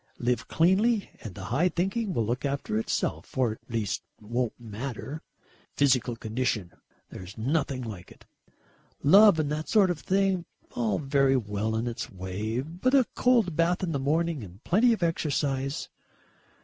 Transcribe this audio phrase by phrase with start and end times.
[0.17, 5.21] Live cleanly and the high thinking will look after itself or at least won't matter.
[5.75, 6.71] Physical condition,
[7.11, 8.25] there's nothing like it.
[9.03, 13.55] Love and that sort of thing all very well in its way, but a cold
[13.55, 15.87] bath in the morning and plenty of exercise....